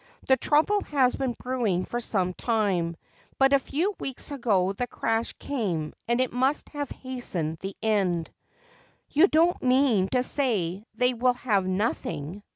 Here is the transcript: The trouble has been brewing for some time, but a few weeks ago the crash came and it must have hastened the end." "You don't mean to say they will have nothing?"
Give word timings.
The 0.27 0.35
trouble 0.35 0.81
has 0.85 1.15
been 1.15 1.33
brewing 1.33 1.85
for 1.85 1.99
some 2.01 2.33
time, 2.33 2.95
but 3.37 3.53
a 3.53 3.59
few 3.59 3.91
weeks 3.99 4.31
ago 4.31 4.73
the 4.73 4.87
crash 4.87 5.33
came 5.33 5.93
and 6.07 6.19
it 6.19 6.33
must 6.33 6.69
have 6.69 6.89
hastened 6.89 7.59
the 7.59 7.75
end." 7.83 8.31
"You 9.11 9.27
don't 9.27 9.61
mean 9.61 10.07
to 10.07 10.23
say 10.23 10.87
they 10.95 11.13
will 11.13 11.33
have 11.33 11.67
nothing?" 11.67 12.41